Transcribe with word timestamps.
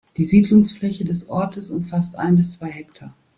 Die 0.17 0.25
Siedlungsfläche 0.25 1.05
des 1.05 1.29
Ortes 1.29 1.69
umfasst 1.69 2.15
ein 2.15 2.35
bis 2.35 2.53
zwei 2.53 2.71
Hektar. 2.71 3.13